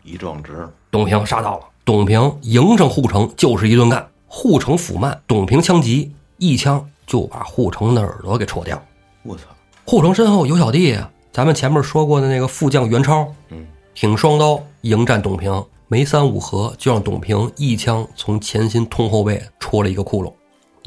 [0.04, 8.84] 一壮直，董平杀到了，董平迎上护城就是一顿干，护城府慢，董平枪急，一枪就把护城的耳朵给戳掉。
[9.23, 9.43] 我操！
[9.86, 11.10] 护城身后有小弟啊。
[11.32, 20.34] 咱们前面说过的那个副将袁超，嗯，挺双刀迎战董平，没三五合就让董平一枪从前心通后背戳了一个窟窿。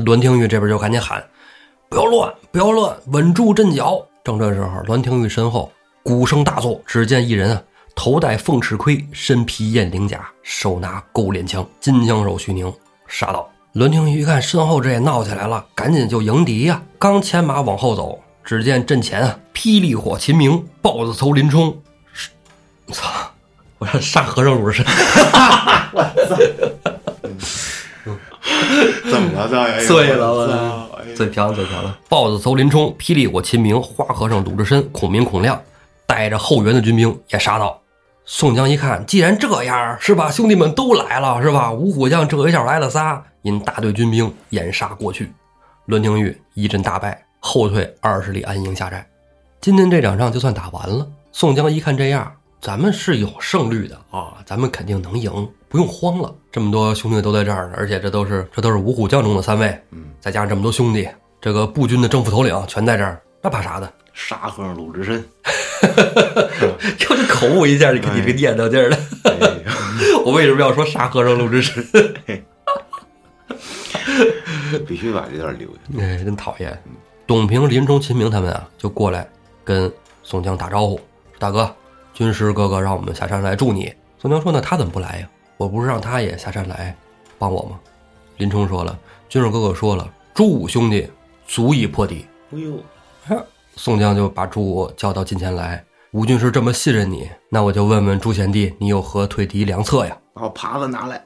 [0.04, 1.24] 栾廷玉这边就赶紧喊
[1.88, 5.70] ：“不要乱，不要乱，稳住阵脚。”正这时候，栾廷玉身后
[6.02, 7.62] 鼓声大作，只见一人啊
[7.94, 12.70] 头戴凤翅盔，身披雁翎甲，手拿勾镰枪，金枪手徐宁
[13.06, 13.48] 杀到。
[13.72, 16.82] 栾廷玉一看身后这也闹起来了，赶紧就迎敌呀！
[16.98, 21.80] 刚牵马往后走，只见阵前啊，霹雳火秦明， 豹子头林冲，
[22.92, 23.08] 操！
[23.78, 24.86] 我说杀和尚鲁智深，
[29.10, 29.48] 怎么了？
[29.48, 29.86] 这？
[29.86, 30.88] 醉了我操！
[30.98, 31.94] 哎最漂亮最漂亮！
[32.08, 35.60] 豹子头林冲，霹雳火秦明，花和尚鲁智深，孔明孔亮，
[36.06, 37.80] 带着后援的军兵也杀到。
[38.24, 40.30] 宋江一看，既然这样，是吧？
[40.30, 41.72] 兄弟们都来了，是吧？
[41.72, 45.32] 五虎将这一下来了仨，引大队军兵掩杀过去。
[45.86, 49.06] 栾廷玉一阵大败，后退二十里安营下寨。
[49.60, 51.06] 今天这场仗就算打完了。
[51.30, 55.30] 宋江一看这样，咱们是有胜率的啊，咱们肯定能赢，
[55.68, 56.34] 不用慌了。
[56.50, 61.06] 这么多兄弟都在这儿呢，而且这都是这都是五虎将中的三位，嗯，再加上这么多兄弟，
[61.38, 63.92] 这个步军的正副头领全在这儿，那怕啥的？
[64.14, 65.22] 沙和尚鲁智深，
[66.96, 68.96] 就是口误一下，你给你这个念叨劲儿的。
[69.24, 69.76] 哎呀
[70.24, 71.84] 我为什么要说沙和尚鲁智深？
[74.88, 75.80] 必须把这段留下。
[76.00, 76.82] 哎，真讨厌。
[77.26, 79.26] 董平、林冲、秦明他们啊，就过来
[79.64, 79.90] 跟
[80.22, 81.00] 宋江打招呼
[81.38, 81.74] ，：“大哥，
[82.12, 85.28] 军师哥哥让我们下山来助你。”宋江说：“那他怎么不来呀？
[85.56, 86.94] 我不是让他也下山来
[87.38, 87.80] 帮我吗？”
[88.36, 91.08] 林冲说了：“军师哥哥说了，朱武兄弟
[91.46, 92.26] 足以破敌。
[92.52, 92.78] 哎呦，”
[93.76, 95.82] 宋江就把朱武叫到近前来。
[96.12, 100.16] 吴军师这么信任你，那我就问问朱贤弟，你有何退敌良策呀？
[100.34, 101.24] 把我耙子拿来。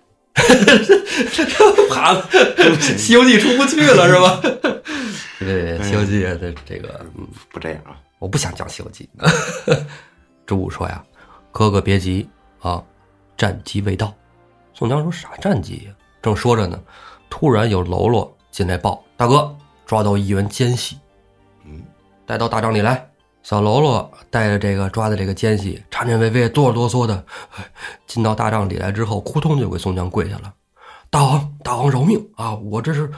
[1.90, 2.14] 爬，
[2.96, 4.40] 《西游记》出不去了是吧？
[5.38, 7.04] 对，《西游记》的这个，
[7.50, 9.08] 不这样啊，我不想讲《西游记》。
[10.46, 11.02] 朱武说呀
[11.52, 12.28] ：“哥哥别急
[12.60, 12.82] 啊，
[13.36, 14.14] 战机未到。”
[14.74, 16.80] 宋江说：“啥战机呀？”正说着呢，
[17.30, 19.54] 突然有喽啰进来报：“大哥，
[19.86, 20.98] 抓到一员奸细，
[21.64, 21.82] 嗯，
[22.26, 23.07] 带到大帐里来。”
[23.48, 27.24] 小喽啰带着这个抓的这个奸细，颤颤巍巍、哆哆嗦嗦的，
[28.06, 30.52] 进到大帐里来之后，扑通就给宋江跪下了
[31.08, 32.54] ：“大王，大王饶命啊！
[32.56, 33.10] 我这是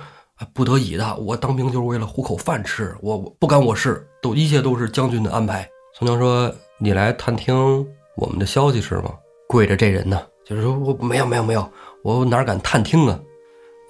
[0.55, 9.13] 不得已的，我当兵就是为了糊口饭吃，我不干我事，都一切都是将军的安排。”宋江说：“你来探听我们的消息是吗？”
[9.51, 11.73] 跪着这人呢，就是说我没有没有没有，
[12.05, 13.19] 我哪敢探听啊？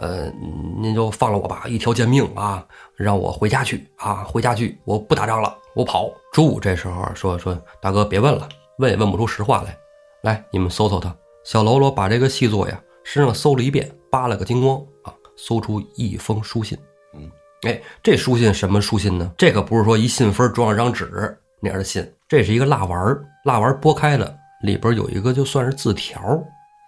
[0.01, 0.33] 呃，
[0.79, 6.11] 您就放了我吧，一条贱命啊，让我回家去啊，回家去，我不打仗了，我跑。
[6.33, 9.77] 朱武这时候说说，大哥别问了，问也问不出实话来。
[10.23, 11.15] 来，你们搜搜他。
[11.45, 16.79] 小喽啰把这个细作呀身上搜了一遍，扒了个精光啊，搜出一封书信。
[17.13, 17.31] 嗯，
[17.69, 19.31] 哎，这书信什么书信呢？
[19.37, 26.21] 这可不是说一信封装上张纸那样的信，这是一个蜡丸儿，蜡丸儿剥开了，里边有一个就算是字条。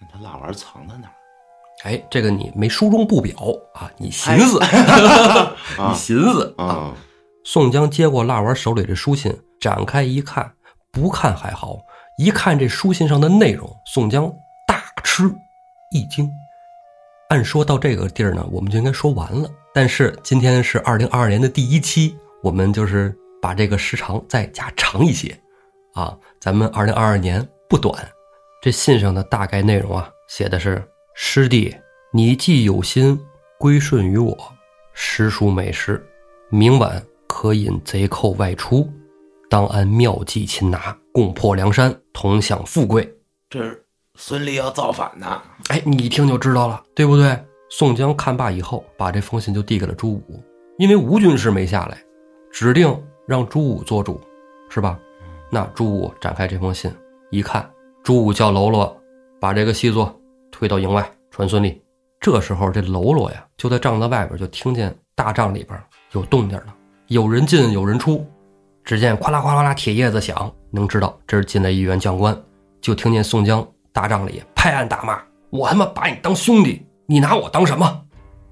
[0.00, 1.12] 那他蜡丸藏在哪儿？
[1.82, 3.34] 哎，这个你没书中不表
[3.74, 4.60] 啊，你寻思，
[5.88, 6.64] 你寻思啊。
[6.64, 6.94] 啊，
[7.44, 10.52] 宋江接过蜡丸手里这书信，展开一看，
[10.92, 11.78] 不看还好，
[12.18, 14.32] 一看这书信上的内容，宋江
[14.66, 15.24] 大吃
[15.90, 16.30] 一惊。
[17.30, 19.48] 按说到这个地儿呢，我们就应该说完了。
[19.74, 25.36] 但是今天是二零二二年的第一期，我们就是把这个时长再加长一些，
[25.94, 28.06] 啊，咱们二零二二年不短。
[28.60, 31.74] 这信上的大概内容啊，写的是：师弟，
[32.10, 33.18] 你既有心
[33.58, 34.36] 归顺于我，
[34.94, 36.04] 实属美事。
[36.48, 38.90] 明晚可引贼寇外出，
[39.50, 43.14] 当按妙计擒拿，共破梁山，同享富贵。
[43.50, 45.42] 这是孙俪要造反呐！
[45.68, 47.38] 哎，你一听就知道了，对不对？
[47.68, 50.42] 宋江看罢以后，把这封信就递给了朱武，
[50.78, 52.02] 因为吴军师没下来，
[52.50, 54.18] 指定让朱武做主，
[54.70, 54.98] 是吧？
[55.50, 56.90] 那朱武展开这封信，
[57.30, 57.70] 一看，
[58.02, 58.98] 朱武叫喽啰
[59.38, 60.18] 把这个细作
[60.62, 61.76] 回到营外，传孙俪。
[62.20, 65.76] 这时候，这喽啰呀，就在帐子外边，就听见大帐里边
[66.12, 66.66] 有动静了，
[67.08, 68.24] 有人进，有人出。
[68.84, 72.40] 只见哗啦哗啦啦，铁叶子响，能知道这是进来一员将官。
[72.80, 75.20] 就听见宋江大帐里拍案大骂
[75.50, 78.00] ：“我他妈把你当兄弟，你拿我当什么？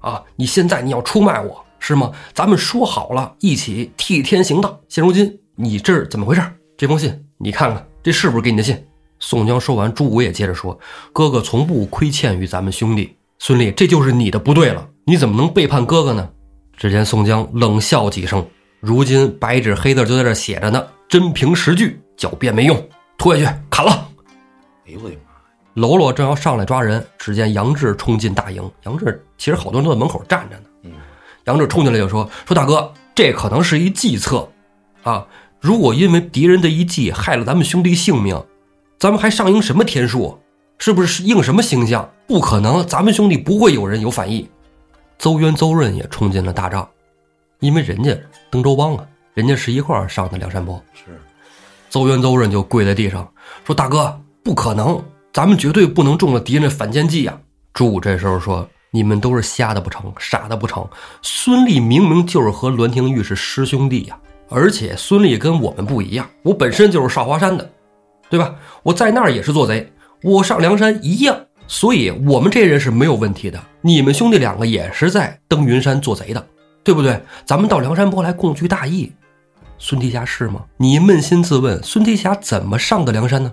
[0.01, 0.21] 啊！
[0.35, 2.11] 你现在你要出卖我是吗？
[2.33, 4.77] 咱们说好了，一起替天行道。
[4.89, 6.41] 现如今你这是怎么回事？
[6.75, 8.85] 这封信你看看，这是不是给你的信？”
[9.21, 10.77] 宋江说完，朱武也接着说
[11.13, 16.27] ：“哥哥从不亏欠于咱们兄弟，孙俪，这就是你的不对了，你怎么能背叛哥哥呢？”
[16.75, 18.43] 只见宋江冷笑几声，
[18.79, 24.07] 如今白纸黑字就在这写着呢，真凭实据，狡辩没用，拖下去砍了。
[24.87, 25.81] 哎呦我的妈！
[25.81, 28.69] 喽啰正要上来抓人，只见杨志冲进大营。
[28.85, 30.63] 杨志其实好多人都在门口站着呢。
[30.83, 30.91] 嗯，
[31.45, 34.49] 杨志冲进来就说：“说大哥，这可能是一计策，
[35.03, 35.27] 啊！
[35.59, 38.43] 如果因为敌人的一计害了咱们兄弟性命，
[39.01, 40.37] 咱们还上应什么天数？
[40.77, 42.07] 是不是应什么形象？
[42.27, 44.47] 不可能，咱们兄弟不会有人有反意。”
[45.17, 46.87] 邹渊、邹润也冲进了大帐，
[47.61, 48.15] 因为人家
[48.51, 50.79] 登州帮啊，人家是一块儿上的梁山泊。
[50.93, 51.19] 是，
[51.89, 53.27] 邹渊、邹润就跪在地上
[53.65, 57.35] 说：“大哥，不可能，咱们绝对不能中了敌人的反间计呀！”
[57.73, 60.87] 朱武这时候说：“你们都是瞎的不成，傻的不成。
[61.23, 67.67] 孙立明明就是和栾廷玉是师兄弟呀，而且孙立跟我们不一样，我本身就是少华山的，
[68.31, 68.55] 对吧？
[68.81, 73.57] 我在那儿也是做贼，我上梁山一样。”所以，我们这人是没有问题的。
[73.81, 76.45] 你们兄弟两个也是在登云山做贼的，
[76.83, 77.21] 对不对？
[77.45, 79.11] 咱们到梁山泊来共聚大义。
[79.77, 80.65] 孙提辖是吗？
[80.75, 83.51] 你扪心自问，孙提辖怎么上的梁山呢？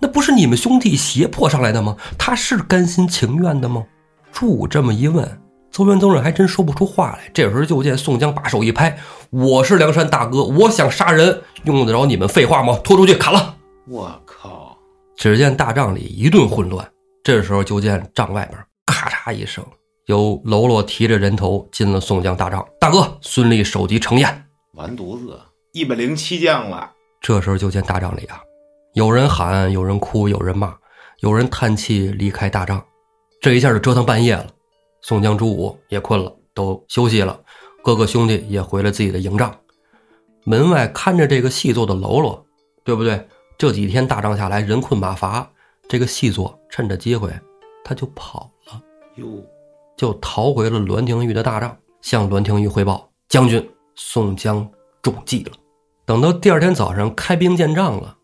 [0.00, 1.96] 那不是你们兄弟胁迫上来的吗？
[2.18, 3.84] 他是甘心情愿的吗？
[4.32, 5.24] 朱武这么一问，
[5.70, 7.30] 邹元、邹润还真说不出话来。
[7.32, 8.98] 这时候就见宋江把手一拍
[9.30, 12.78] ：“我是梁山大哥，我想杀人，用得着你们废话吗？
[12.82, 13.54] 拖出去砍了！”
[13.86, 14.76] 我靠！
[15.16, 16.88] 只见大帐里一顿混乱。
[17.22, 19.64] 这时候就见帐外边咔嚓一声，
[20.06, 22.66] 有喽啰提着人头进了宋江大帐。
[22.80, 25.38] 大哥，孙立首级呈验，完犊子，
[25.72, 26.90] 一百零七将了。
[27.20, 28.40] 这时候就见大帐里啊，
[28.94, 30.74] 有人喊，有人哭，有人骂，
[31.20, 32.82] 有人叹气离开大帐。
[33.42, 34.46] 这一下就折腾半夜了。
[35.02, 37.38] 宋江、朱武也困了，都休息了。
[37.82, 39.54] 各个兄弟也回了自己的营帐。
[40.44, 42.46] 门外看着这个细作的喽啰，
[42.82, 43.28] 对不对？
[43.60, 45.46] 这几天大仗下来，人困马乏。
[45.86, 47.30] 这个细作趁着机会，
[47.84, 48.80] 他就跑了，
[49.16, 49.26] 哟，
[49.98, 54.66] 就逃回了栾廷玉的大帐，向栾廷玉汇报：将军宋江
[55.02, 55.52] 中计了。
[56.06, 58.16] 等到第二天早上开兵见仗了，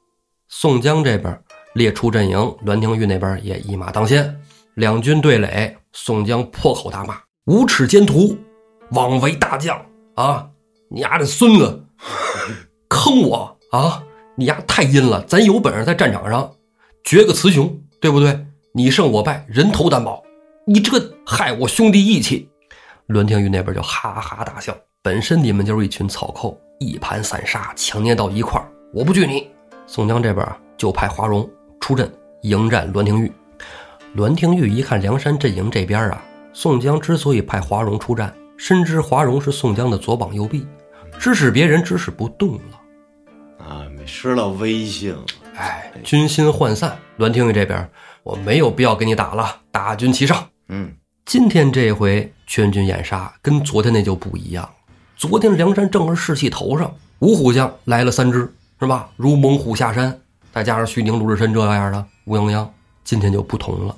[0.48, 1.38] 宋江这边
[1.74, 4.40] 列出阵营，栾廷玉那边也一马当先，
[4.72, 8.34] 两军对垒，宋江破口大骂：“无耻奸徒，
[8.92, 9.78] 枉为大将
[10.14, 10.48] 啊！
[10.88, 11.84] 你丫的孙子，
[12.88, 14.02] 坑我啊！
[14.36, 16.52] 你丫太阴了，咱有本事在战场上。”
[17.02, 18.46] 决个雌雄，对不对？
[18.72, 20.22] 你胜我败，人头担保。
[20.66, 22.48] 你这个害我兄弟义气。
[23.06, 24.76] 栾廷玉那边就哈哈大笑。
[25.02, 29.48] 本身你们就是一群草寇，一盘散沙，强捏到一块儿，我不惧你。
[29.86, 31.48] 宋江这边啊就派华容
[31.80, 33.30] 出阵迎战栾廷玉。
[34.14, 36.20] 栾廷玉一看梁山阵营这边啊，
[36.52, 40.66] 宋江之所以派华容出战，深知华容是宋江的左膀右臂，
[41.20, 42.75] 指使别人指使不动了，
[44.06, 45.24] 失了威信了。
[45.56, 47.88] 哎，军心涣散，栾廷玉这边
[48.22, 50.46] 我没有必要跟你打了，大军齐上。
[50.68, 50.92] 嗯，
[51.24, 54.68] 今天这回全军掩杀，跟昨天那就不一样。
[55.16, 59.08] 昨天梁山正儿士气头上，五虎将来了三支，是吧？
[59.16, 60.18] 如猛虎下山，
[60.52, 62.68] 再加上徐宁、鲁智深这样的乌泱泱，
[63.02, 63.96] 今天就不同了。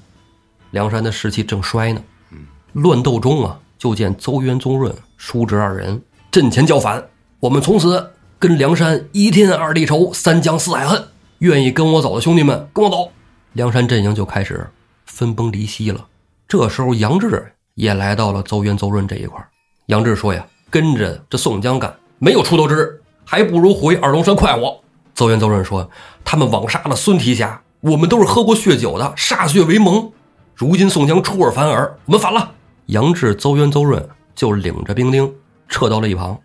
[0.71, 2.03] 梁山的士气正衰呢。
[2.31, 7.03] 嗯，乱斗中啊，就见邹渊、邹润、叔侄二人阵前叫反，
[7.41, 8.11] 我们从此
[8.41, 11.09] 跟梁山一天二地仇，三江四海恨。
[11.39, 13.11] 愿意跟我走的兄弟们，跟我走。
[13.55, 14.65] 梁山阵营就开始
[15.07, 16.07] 分崩离析了。
[16.47, 19.45] 这时候，杨志也来到了邹渊、邹润这一块。
[19.87, 24.81] 杨志说：“呀，跟着这宋江干没有出头之日，还不如回二龙山快活。”
[25.17, 25.91] 邹渊、邹润说
[26.25, 30.13] ：“他们枉杀了孙提辖，我们都是喝过血酒的，歃血为盟。
[30.55, 32.53] 如今宋江出尔反尔，我们反了。”
[32.87, 35.35] 杨志、邹渊、邹润就领着兵丁
[35.69, 36.39] 撤到了一旁，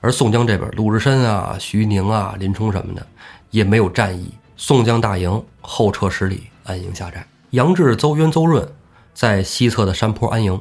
[0.00, 3.06] 而宋江这边，鲁智深啊、徐宁啊、林冲什么的。
[3.50, 7.26] 也没有战意，宋江大营后撤十里，安营下寨。
[7.50, 8.68] 杨志、邹渊、邹润
[9.14, 10.60] 在西侧的山坡安营。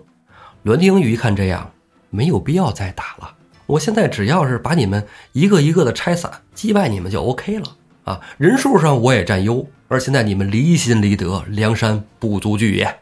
[0.64, 1.70] 栾廷玉一看这样，
[2.10, 3.34] 没有必要再打了。
[3.66, 7.66] 我现在只要是把你们一个一个的拆散，击败你们就 OK 了
[8.06, 8.22] 啊！
[8.38, 13.00] 人数上我也占优，而现在你们离心离德，梁山不足惧也。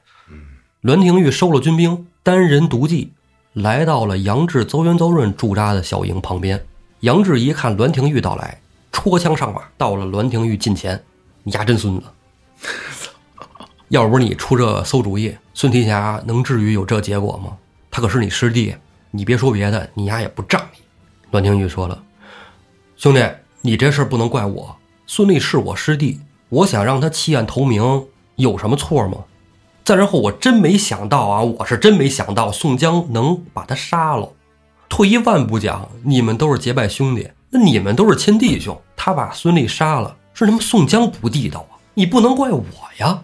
[0.81, 3.13] 栾廷玉收了军兵，单人独骑，
[3.55, 6.61] 来到了杨志、邹渊、邹润驻扎的小营旁边。
[6.99, 8.61] 杨志一看栾廷玉到来。
[8.91, 11.01] 戳枪上马，到了栾廷玉近前，
[11.43, 12.03] 你丫真孙子！
[13.89, 17.57] 要不是你出这馊主意，孙提辖能至于有这结果吗？
[17.91, 18.73] 他可是你师弟，
[19.11, 20.81] 你别说别的，你丫也不仗义。
[21.29, 22.01] 栾廷玉说了
[22.95, 23.21] ：“兄弟，
[23.61, 28.05] 你这事不能怪我，孙立是我师弟，我想让他弃暗投明，
[28.37, 29.25] 有什么错吗？
[29.85, 34.27] 再然后，我真没想到啊，我是真没想到宋江能把他杀了。
[34.89, 41.77] 退一万步讲，你们都是结拜兄弟。”那你们都是亲弟兄，他把孙俪杀了，是他妈宋江不地道啊！
[41.93, 42.63] 你不能怪我
[42.97, 43.21] 呀。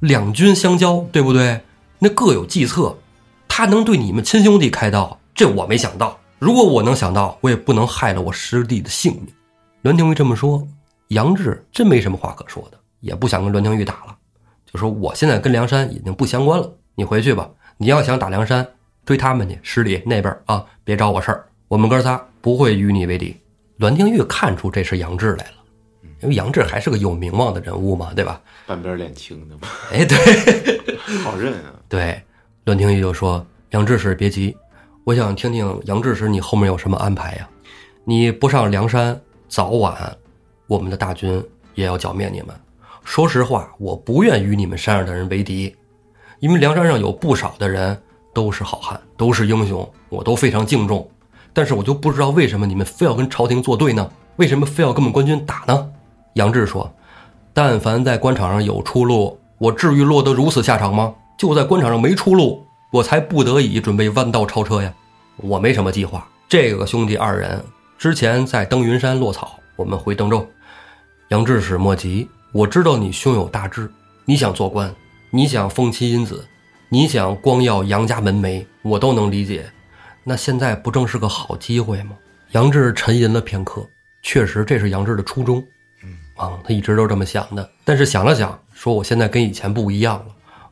[0.00, 1.60] 两军相交，对不对？
[1.98, 2.96] 那各有计策，
[3.48, 6.16] 他能对你们亲兄弟开刀，这我没想到。
[6.38, 9.26] 如果我能想到，我也不能害了我师弟的性命。
[9.82, 10.66] 栾廷玉这么说，
[11.08, 14.16] 杨志真没什么话可说的，也不想跟栾廷玉打了，
[14.74, 17.48] 就说我现在跟梁山已经不相关了，你回去吧。
[17.76, 18.66] 你要想打梁山，
[19.06, 21.46] 追他们去，十里那边啊，别找我事儿。
[21.68, 23.36] 我们哥仨不会与你为敌。
[23.76, 25.54] 栾廷玉看出这是杨志来了，
[26.22, 28.40] 因为杨志还是个有名望的人物嘛，对吧？
[28.66, 29.68] 半边脸青的嘛。
[29.94, 30.18] 哎，对，
[31.22, 31.74] 好认啊。
[31.88, 32.20] 对，
[32.64, 34.56] 栾廷玉就说：“杨志士别急，
[35.04, 37.48] 我想听听杨志士你后面有什么安排呀？
[38.04, 39.94] 你不上梁山，早晚，
[40.66, 41.40] 我我们的大军
[41.74, 42.48] 也要剿灭你们。
[43.04, 45.76] 说实话，我不愿与你们山上的人为敌，
[46.40, 47.96] 因为梁山上有不少的人
[48.32, 51.08] 都是好汉，都是英雄，我都非常敬重。
[51.52, 54.10] 但是我就不知道为什么你们非要跟朝廷作对呢？
[54.36, 55.88] 为什么非要跟我们官军打呢？
[56.32, 56.92] 杨志说
[57.54, 61.14] ：“但凡在官场上有出路，我至于落得如此下场吗？
[61.38, 64.92] 就在官场上没出路，我才不得已准备弯道超车呀。
[65.36, 66.26] 我没什么计划。
[66.48, 67.62] 这个兄弟二人
[67.98, 70.44] 之前在登云山落草，我们回登州。
[71.28, 73.90] 杨志是莫急，我知道你胸有大志，
[74.24, 74.94] 你想做官，
[75.30, 76.46] 你想封妻荫子，
[76.88, 79.68] 你想光耀杨家门楣，我都能理解。
[80.22, 82.12] 那现在不正是个好机会吗？”
[82.54, 83.84] 杨志沉吟了片刻，
[84.22, 85.60] 确实这是杨志的初衷。
[86.36, 90.26] 啊，他一直都这么想的，但是想了想，说我现在跟以前不一样了，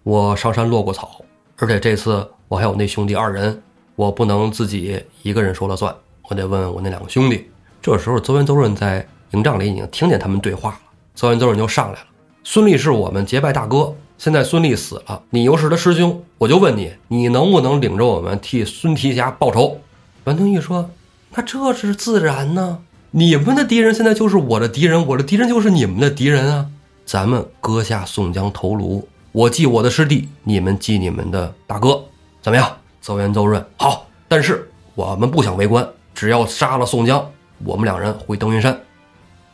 [0.04, 1.20] 我上山落过草，
[1.56, 3.60] 而且这次我还有那兄弟二人，
[3.96, 5.92] 我不能自己一个人说了算，
[6.28, 7.50] 我得问问我那两个兄弟。
[7.80, 10.78] 这时候，邹元、邹润在营帐里已经听见他们对话了。
[11.14, 12.06] 邹元、邹润就上来了
[12.44, 19.80] ：“孙立是我们结拜大哥，现在孙立死了，你又是他师兄，我就问你，你能不能领着我们替孙提辖报仇？”
[20.24, 20.90] 栾廷玉说
[21.34, 22.78] ：“那这是自然呢。”
[23.14, 26.66] 你们的敌人现在就是我的敌人，我的敌人就是你们的敌人啊！
[27.04, 32.02] 咱们割下宋江头颅，我祭我的师弟，你们祭你们的大哥，
[32.40, 32.74] 怎么样？
[33.02, 34.06] 邹元、邹润，好。
[34.28, 37.30] 但是我们不想为官，只要杀了宋江，
[37.64, 38.80] 我们两人回登云山。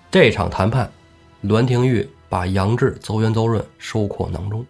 [0.09, 0.89] 这场谈判，
[1.43, 4.65] 栾廷玉把杨志、邹元、邹润收括囊中。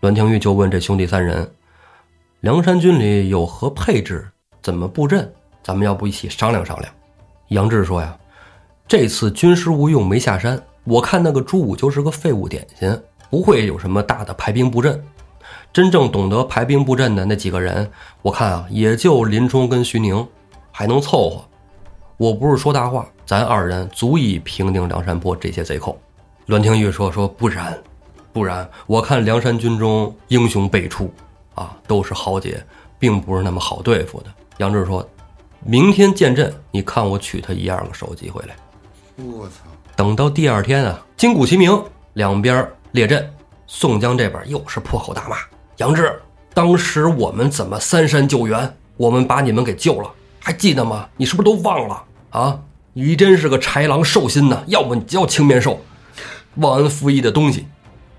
[0.00, 1.48] 栾廷玉就问这兄弟三人：
[2.40, 4.26] 梁山军里有何配置？
[4.62, 5.30] 怎么布阵？
[5.62, 6.92] 咱们要不一起商量商量？
[7.48, 8.16] 杨志说呀。
[8.86, 12.98] 这次军师吴用没下山，我看那个朱武就是个废物点心，
[13.30, 15.02] 不会有什么大的排兵布阵。
[15.72, 17.90] 真正懂得排兵布阵的那几个人，
[18.22, 20.26] 我看啊，也就林冲跟徐宁，
[20.70, 21.44] 还能凑合。
[22.16, 25.98] 我不是说大话，咱二人足以平定梁山泊这些贼寇。
[26.46, 27.76] 栾廷玉说：“说不然，
[28.32, 31.12] 不然，我看梁山军中英雄辈出，
[31.54, 32.62] 啊，都是豪杰，
[32.98, 34.26] 并不是那么好对付的。”
[34.58, 35.08] 杨志说
[35.64, 38.54] ：“明天见阵，你看我取他一二个首级回来。”
[39.16, 39.54] 我操！
[39.96, 41.82] 等到第二天啊，金鼓齐鸣，
[42.12, 43.32] 两边列阵，
[43.66, 45.36] 宋江这边又是破口大骂
[45.78, 46.20] 杨志。
[46.52, 48.76] 当时我们怎么三山救援？
[48.96, 51.08] 我们把你们给救了，还记得吗？
[51.16, 52.60] 你是不是都忘了啊？
[52.92, 54.62] 你真是个豺狼兽心呐！
[54.66, 55.80] 要不你叫青面兽，
[56.56, 57.66] 忘恩负义的东西！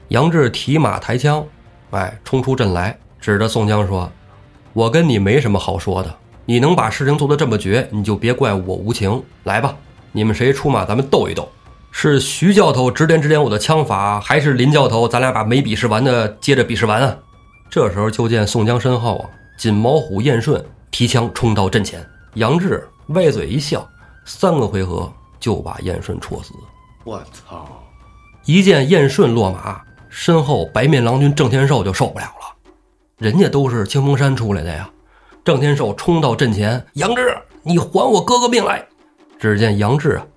[0.10, 1.46] 杨志提马抬枪，
[1.92, 4.12] 哎，冲出阵来，指着宋江说
[4.74, 6.16] ：“我跟你没什么好说的，
[6.46, 9.22] 你能把事情做得这么绝，你就别怪我无情。
[9.44, 9.76] 来吧。”
[10.12, 10.86] 你们谁出马？
[10.86, 11.50] 咱们斗一斗，
[11.92, 15.08] 是徐教头指点指点我的枪法，还是林教头？
[15.08, 17.18] 咱俩把没比试完的接着比试完啊！
[17.70, 22.06] 这时候就见宋江身后啊，锦毛虎燕顺提枪冲到阵前，
[22.36, 23.86] 杨志歪嘴一笑，
[24.24, 26.54] 三个回合就把燕顺戳死。
[27.04, 27.85] 我操！
[28.46, 32.56] 一见燕顺落马，身后白面郎君郑天寿就受不了了，
[33.18, 34.88] 人家都是清风山出来的呀。
[35.44, 38.86] 郑天寿冲到阵前，杨志，你还我哥哥命来！
[39.40, 40.28] 只见杨志啊，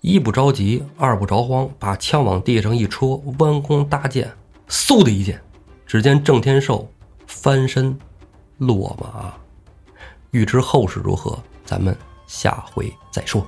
[0.00, 4.28] 一不着急，二不着慌，把枪往地上一戳，弯弓搭箭，
[4.68, 5.40] 嗖的一箭。
[5.86, 6.90] 只见郑天寿
[7.28, 7.96] 翻身
[8.58, 9.32] 落马。
[10.32, 13.46] 欲知后事如何，咱们下回再说。